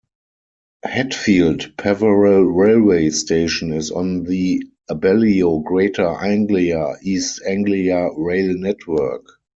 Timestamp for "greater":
5.63-6.07